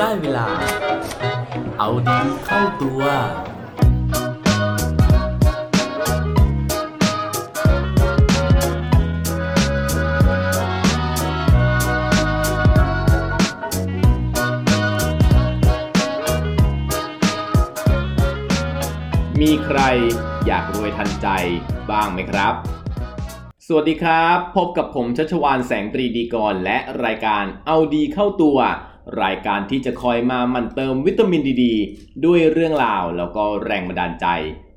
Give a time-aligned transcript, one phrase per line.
[0.00, 0.48] ได้เวลา
[1.78, 3.02] เอาดีเข้าตัว
[19.40, 19.80] มีใคร
[20.46, 21.28] อยากรวยทันใจ
[21.90, 22.54] บ้างไหมครับ
[23.66, 28.58] สวัสดีครับ พบกับผมชัชวานแสงตรีดีกร และรายการเอาดีเข้าตัว
[29.22, 31.64] รายการที่จะคอยมามันเติมวิตามินดีด
[32.24, 34.26] ด้วยเรื่องราวแล้วก็แรงบันดาลใจ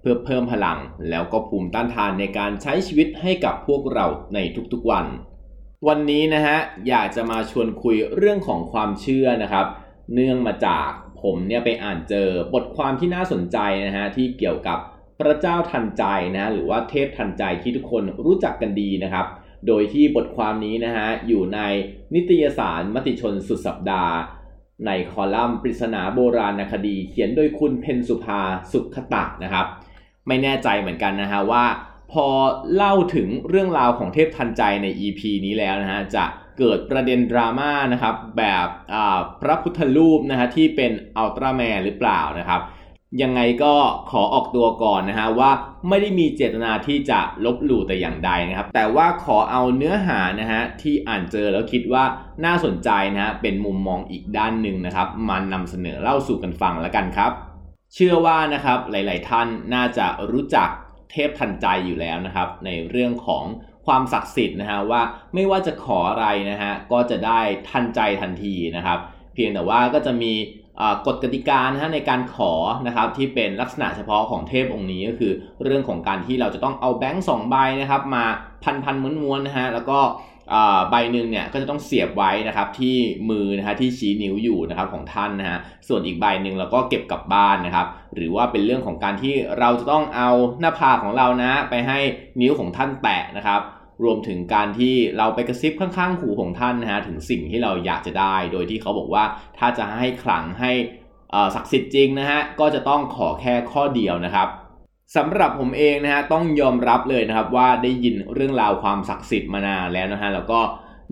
[0.00, 0.78] เพื่อเพิ่มพลัง
[1.08, 4.38] แล้วก็ภูมิต้านทานในการใช้ชีวิตให้กับพวกเราใน
[4.72, 5.06] ทุกๆวัน
[5.86, 6.56] วันนี้นะฮะ
[6.88, 9.66] อยากจะมาชวนคุยเรื่องของความเชื่อนะครับ
[10.14, 10.88] เนื่องมาจาก
[11.22, 14.78] ผมเนี่ยไปอ่านเจอบทความที่น่าสนใจนะฮะที่เกี่ยวกับ
[15.18, 16.04] พระเจ้าทันใจ
[16.36, 19.26] นะหรือว่าเทพทันใจที่ทุกคนรู้จักกันดีนะครับ
[19.66, 21.60] โดยที่บทความนี้นะฮะอยู่ใน
[22.14, 24.14] นิตยสารมติชนสุดสัปดาห์
[24.86, 28.40] ในคอลัมน์ปริศนาโบราณคดี เขียนโดยคุณเพนสุภา
[28.72, 29.66] สุขตะนะครับ
[30.26, 31.64] ไม่แน่ใจเหมือนกันนะฮะว่า
[32.12, 32.26] พอ
[32.74, 36.24] เล่าถึงเรื่องราวของเทพทันใจใน EP นี้แล้วนะฮะจะ
[36.58, 38.66] เกิดประเด็นดราม่านะครับแบบ
[39.40, 42.60] พระพุทธรูปนะฮะที่เป็นอัลตร้าแมนหรือเปล่านะครับ
[43.22, 43.74] ยังไงก็
[44.10, 45.50] ขอออกตัวก่อนนะฮะว่า
[45.88, 52.04] ไม่ได้มีเจตนาที่จะลบหลู่แต่อย่างใดนะครับ แต่ว่าขอเอาเนื้อหานะฮะที่อ่านเจอแล้วคิดว่า
[52.44, 57.32] น่าสนใจนะฮะเป็นมุมมองอีกด้านหนึ่งนะครับมานำเสนอเล่าสู่กันฟังแล้วกันครับ
[57.94, 60.68] เชื่อว่านะครับหลาย ๆ ท่านน่าจะรู้จัก
[61.10, 63.44] เทพทันใจอยู่แล้วนะครับ ในเรื่องของ
[63.86, 65.02] ความศักดิ์สิทธิ์นะฮะว่า
[65.34, 68.98] ไม่ว่าจะขออะไรนะฮะก็จะได้ทันใจทันทีนะครับ
[69.34, 70.32] เพียงแต่ว่าก็จะมี
[71.06, 72.52] กฎกติกานะฮะในการขอ
[72.86, 75.32] นะครับที่เป็นลักษณะเฉพาะของเทพองค์นี้ก็คือ
[75.64, 78.24] เรื่องของการที่เราจะต้องเอาแบงค์สองใบนะครับมา
[78.64, 80.00] พันพันม้วนๆนะฮะแล้วก็
[80.90, 82.96] ใบหนึ่งเนี่ยก็จะต้องเสียบไว้นะครับที่
[83.30, 85.58] มือนะฮะที่ชี้นิ้วอยู่นะครับของท่านนะฮะ
[85.88, 90.30] ส่วนอีกใบหนึ่งเราก็เก็บกลับบ้านนะครับ หรือว่าเป็นเรื่องของการที่เราจะต้องเอา
[90.60, 91.98] หน้าผากของเรานะไปให้
[92.40, 93.60] นิ้วของท่านแตะนะครับ
[94.02, 99.24] รวมถึงการที่เราไปกระซิบข้างๆหูของท่านนะฮะถึงสิ่งที่เราอยากจะได้ โดยที่เขาบอกว่า
[99.58, 100.72] ถ้าจะให้ขลังให้
[101.54, 104.48] ศักดิ์สิทธิ์จริงนะฮะก็จะต้องขอแค่ข้อเดียวนะครับ
[105.16, 110.60] สำหรับผมเองนะฮะต้องยอมรับเลยนะครับว่าได้ยินเรื่องราวความศักดิ์สิทธิ์มานานแล้วนะฮะแล้วก็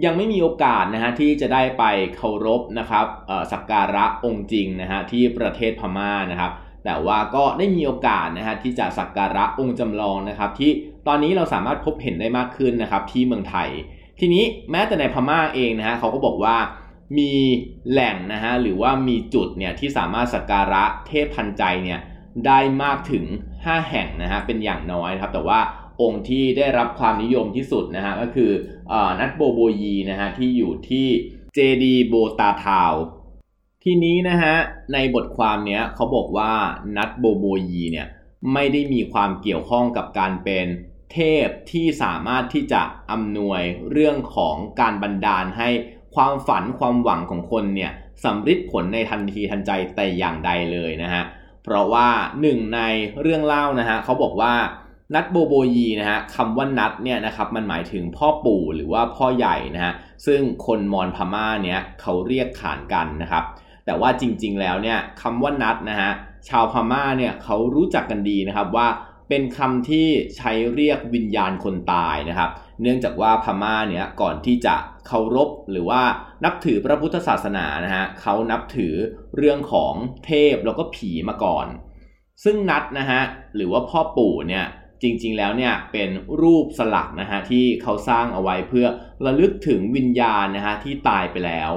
[0.04, 1.84] ยังไม่มีโอกาสนะฮะที่จะได้ไป
[2.16, 3.06] เคารพนะครับ
[3.52, 6.52] สักการะองค์จริงนะฮะที่ประเทศพม่านะครับ
[6.84, 10.70] แต่ว่าก็ได้มีโอกาสนะฮะที่จะสักการะองค์จำลองนะครับที่
[11.06, 13.68] ตอนนี้เราสามารถพบเห็นได้มากขึ้นนะครับที่เมืองไทย
[14.20, 16.56] ทีนี้แม้แต่ในพม่าเองนะฮะเขาก็บอกว่า
[17.18, 17.32] มี
[17.90, 22.00] แหล่งนะฮะหรือว่ามีจุดเนี่ยที่สามารถสักการะเทพพันใจเนี่ย
[22.46, 23.24] ได้มากถึง
[23.56, 25.60] 5 แห่งนะฮะเป็นอย่างน้อยครับแต่ว่า
[26.02, 28.50] องค์ที่ได้รับความนิยมที่สุดนะฮะก็คือ
[28.92, 31.06] อนัทโบโบยีนะฮะที่อยู่ที่
[31.54, 32.94] เจดีโบตาทาว
[33.84, 34.54] ทีนี้นะฮะ
[34.92, 36.52] ในบทความเนี้ยเขาบอกว่า
[36.96, 38.06] นัทโบโบยีเนี่ย
[38.52, 40.66] ไม่ได้มีความเกี่ยวข้องกับการเป็น
[41.12, 45.68] เทพที่สามารถที่จะอำนวยเรื่องของการบันดาลให้
[46.14, 47.92] ความฝันความหวังของคนเนี่ย
[48.24, 51.22] สำฤทธิ์ผลในทันทีทันใจแต่อย่างใดเลยนะฮะ
[51.64, 52.08] เพราะว่า
[52.40, 52.80] หนึ่งใน
[53.20, 54.54] เรื่องเล่านะฮะเขาบอกว่า
[55.14, 59.92] นัดโบโบยีนะฮะคำว่านัดเนี่ยนะครับมันหมายถึงพ่อปู่หรือว่าพ่อใหญ่นะฮะ
[60.26, 63.44] ซึ่งคนมอญพม่าเนี่ยเขาเรียกขานกันนะครับ
[63.86, 66.10] แต่ว่าจริงๆแล้วเนี่ยคำว่านัดนะฮะ
[66.48, 68.88] ชาวพม่าเนี่ยเขารู้จักกันดีนะครับว่า
[69.34, 72.50] เป็นคำที่ใช้เรียกวิญญาณคนตายนะครับ
[72.82, 74.74] เนื่องจากว่าพม่าเนี่ยก่อนที่จะ
[75.06, 76.02] เคารพหรือว่า
[76.44, 78.94] นับถือพระพุทธศาสนานะฮะเขานับถือ
[79.36, 79.94] เรื่องของ
[80.26, 81.66] เทพแล้วก็ผีมาก่อน
[82.44, 83.20] ซึ่งนัดนะฮะ
[83.56, 84.64] หรือว่าพ่อปู่เนี่ย
[85.02, 86.10] จริงๆแล้วเนี่ยเป็น
[86.40, 88.86] รูปสลักนะฮะที่เขาสร้างเอาไว้เพื่อ
[89.24, 91.72] ระลึกถึงวิญญาณนะฮะที่ตายไปแล้ว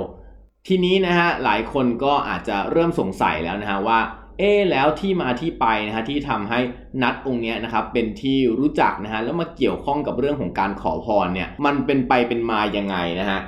[0.67, 3.99] ทีนี้นะฮะหลายคนก็อาจจะเริ่มสงสัยแล้วนะฮะว่า
[4.39, 6.59] เอ๊แล้วที่มาที่ไปนะฮะที่ทำให้
[7.03, 13.39] นัดองค์นี้ยนะครับเป็นที่รู้จักนะฮะแล้วมาเกี่ยวข้องกับเรื่องของการขอพรเนี่ยมันเป็นไปเป็นมายังไงนะฮะ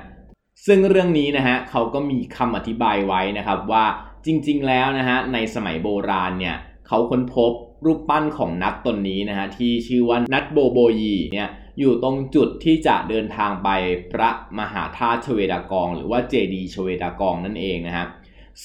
[0.65, 3.85] ซึ่งเรื่องนี้นะฮะเขาก็มีคำอธิบายไว้นะครับว่า
[4.25, 6.55] จริง ๆ แล้วนะฮะในสมัยโบราณเนี่ย
[6.87, 7.51] เขาค้นพบ
[7.85, 11.49] รูปปั้นของนัดตนนี้นะฮะที่ชื่อว่านัดโบโบยีเนี่ย
[11.79, 13.69] อยู่ตรงจุดที่จะเดินทางไป
[14.11, 14.29] พระ
[14.59, 18.05] มหาธาตุชเวดากอง หรือว่าเจดีชเวดากองนั่นเองนะฮะ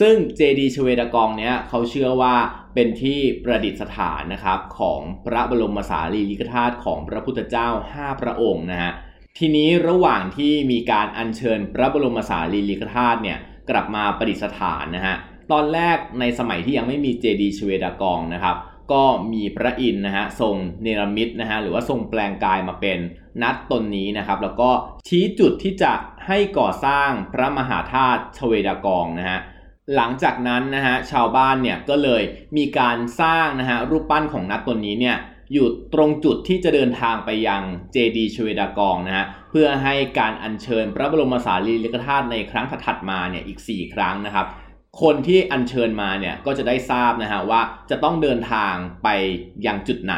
[0.01, 2.35] ซึ่งเจดีชเวดากองเนี้ยเขาเชื่อว่า
[2.75, 8.93] เป็นที่ประดิษฐานนะครับของพระบรมสารีริกธาตุของพระพุทธเจ้า 5 พระองค์นะฮะ
[9.39, 13.39] ทีนี้ระหว่างที่มีการอัญเชิญพระบรมสารีริกธาตุเนี่ย
[13.71, 15.15] กลับมาประดิษฐานนะฮะ
[15.53, 18.57] ตอนแรกในสมัยที่ยังไม่มีเจดีชเวดากองนะครับ
[18.93, 22.99] ก็มีพระอินทร์นะฮะทรงเนรมิตนะฮะหรือว่าทรงแปลงกายมาเป็น
[23.43, 24.71] นัดตนนี้นะครับ แล้วก็
[25.09, 25.93] ชี้จุดที่จะ
[26.27, 29.39] ให้ก่อสร้างพระมหาธาตุชเวดากองนะฮะ
[29.97, 32.23] หลังจากนั้นนะฮะชาวบ้านเนี่ยก็เลย
[32.57, 35.17] มีการสร้างนะฮะรูปปั้นของนักตนนี้เนี่ย
[35.53, 37.63] อยู่ตรงจุดที่จะเดินทางไปยัง
[37.93, 44.47] เจดีชเวดากองนะฮะเพื่อให้การอัญเชิญพระบรมสารีริกธาตุในครั้งถัดมาเนี่ยอีก 4 ครั้งนะครับ
[45.03, 48.75] คนที่อัญเชิญมาเนี่ยก็จะได้ทราบนะฮะว่าจะต้องเดินทาง
[49.05, 49.09] ไป
[49.67, 50.17] ยังจุดไหน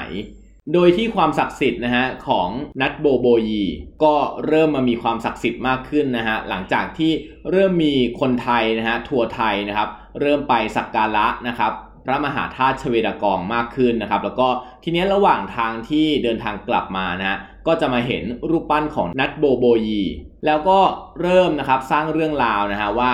[0.73, 2.49] โดยที่ความศักดิ์สิทธิ์นะฮะของ
[2.81, 3.65] นัทโบโบยี
[4.05, 4.15] ก็
[4.47, 7.13] เริ่มมามีความศักดิ์สิทธิ์มากขึ้นนะฮะหลังจากที่
[7.51, 9.89] เริ่มมีคนไทยนะฮะทัวร์ไทยนะครับ
[10.21, 11.73] เริ่มไปสักการะนะครับ
[12.05, 14.49] พระมหาธาตุชเวดากองมากขึ้นนะครับ แล้วก็
[14.85, 20.03] ทีนี้ระหว่างทางที่เดินทางกลับมานะก็จะมาเห็นรูปปั้นของนัทโบโบยี
[20.47, 20.79] แล้วก็
[21.23, 23.13] เริ่มนะครับสร้างเรื่องราวนะฮะว่า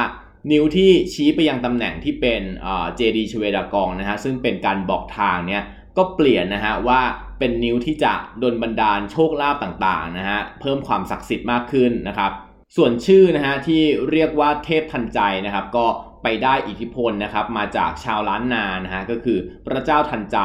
[0.50, 5.62] นิ้วที่ชี้ไปยังตำแหน่งที่เป็นเจดีชเวดากองนะฮะซึ่งเป็นการบอกทางเนี่ย
[5.96, 7.00] ก็เปลี่ยนนะฮะว่า
[7.40, 12.32] เป็นนิ้วที่จะดลบันดาลโชคลาภต่างๆนะฮะเพิ่มความศักดิ์สิทธิ์มากขึ้นนะครับ
[12.76, 15.86] ส่วนชื่อนะฮะที่เรียกว่าเทพทันใจนะครับ ก็
[16.22, 20.38] ไปได้อิทธิพลนะครับมาจากชาวล้านนานะฮะก็คือพระเจ้าทันใจ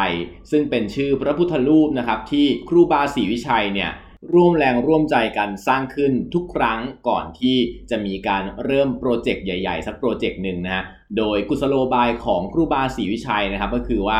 [0.52, 3.92] ซึ่งเป็นชื่อพระพุทธรูปนะครับที่ครูบาศรีวิชัยเนี่ย
[4.34, 7.58] ร่วมแรงร่วมใจกันสร้างขึ้นทุกครั้งก่อนที่
[7.90, 10.84] จะมีการเริ่มโปรเจกต์ใหญ่ ๆ สักโปรเจกต์หนึ่งนะฮะ
[11.18, 14.20] โดยกุศโลบายของครูบาศรีวิชัยนะครับ ก็คือว่า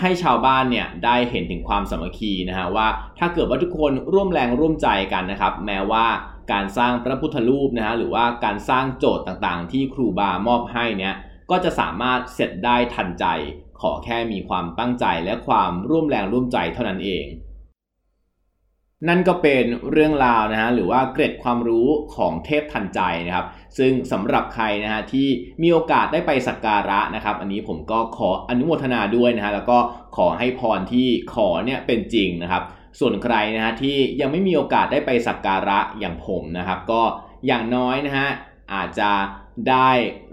[0.00, 2.88] ให้ชาวบ้านเนี่ยได้เห็นถึงความสามัคคีนะฮะว่า
[3.18, 6.06] ถ้าเกิดว่าทุกคนร่วมแรงร่วมใจกันนะครับ แม้ว่า
[6.52, 11.14] การสร้างพระพุทธรูปนะฮะหรือว่าการสร้างโจทย์ต่างๆ ที่ครูบามอบให้เนี่ย
[11.50, 13.26] ก็จะสามารถเสร็จได้ทันใจ
[13.80, 17.26] ขอแค่มีความตั้งใจและความร่วมแรงร่วมใจเท่านั้นเอง
[19.08, 23.46] นั่นก็เป็นเรื่องราวนะฮะหรือว่าเกร็ดความรู้ของเทพทันใจนะครับ
[23.78, 25.28] ซึ่งสำหรับใครนะฮะที่
[25.62, 29.78] มีโอกาสได้ไปสักการะนะครับ อันนี้ผมก็ขออนุโมทนาด้วยนะฮะแล้วก็
[30.16, 32.62] ขอให้พรที่ขอเนี่ยเป็นจริงนะครับ
[33.00, 37.02] ส่วนใครนะฮะที่ยังไม่มีโอกาสได้ไปสักการะอย่างผมนะครับ ก็
[37.46, 38.28] อย่างน้อยนะฮะ
[38.74, 39.10] อาจจะ
[39.70, 39.90] ได้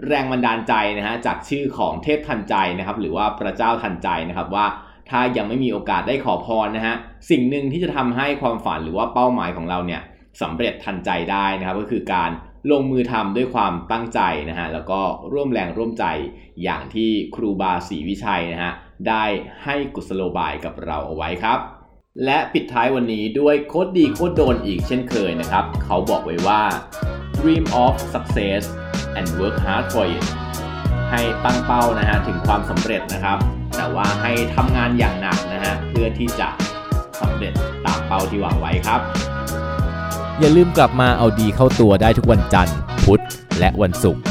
[0.08, 4.66] แรงบันดาลใจนะฮะจากชื่อของเทพทันใจนะครับ หรือว่าพระเจ้าทันใจนะครับว่า
[5.10, 6.94] ถ้ายังไม่มีโอกาสได้ขอพรนะฮะ
[7.30, 10.02] สิ่งหนึ่งที่จะทำให้ความฝันหรือว่าเป้าหมายของเราเนี่ย
[10.42, 12.30] สำเร็จทันใจได้นะครับก็คือการ
[12.70, 14.20] ลงมือทำด้วยความตั้งใจ
[14.50, 15.00] นะฮะแล้วก็
[15.32, 16.04] ร่วมแรงร่วมใจ
[16.62, 18.72] อย่างที่ครูบาศรีวิชัยนะฮะ
[19.08, 19.24] ได้
[19.64, 21.58] ให้กุศโลบายกับเราเอาไว้ครับ
[22.24, 26.62] และปิดท้ายวันนี้ด้วยโคดดีโคดโดนอีกเช่นเคยนะครับ เขาบอกไว้ว่า
[27.38, 28.62] dream of success
[29.18, 30.24] and work hard for it
[31.10, 33.38] ให้ตั้งเป้านะฮะถึงความสำเร็จนะครับ
[33.96, 36.48] ว่าให้ทำงานอย่างหนักนะฮะเพื่อที่จะ
[37.20, 37.54] สำเร็จ
[37.86, 39.00] ตามเป้าที่วางไว้ครับ
[40.40, 43.22] อย่าลืมกลับมาเอาดีเข้าตัวได้ทุกวันจันทร์ พุธ
[43.58, 44.22] และวันศุกร์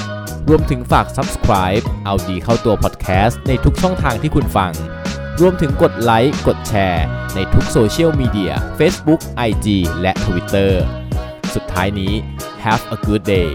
[0.49, 4.71] รวมถึงฝาก subscribe เอาดีเข้าตัว podcast ในทุกช่องทางที่คุณฟัง
[5.41, 7.05] รวมถึงกดไลค์ กดแชร์
[7.35, 9.67] ในทุกโซเชียลมีเดีย Facebook IG
[10.01, 10.71] และ Twitter
[11.53, 12.13] สุดท้ายนี้
[12.63, 13.49] have a good day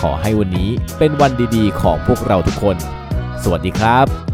[0.00, 2.76] ขอให้วันนี้เป็นวันดีๆ ของพวกเราทุกคน
[3.42, 4.33] สวัสดีครับ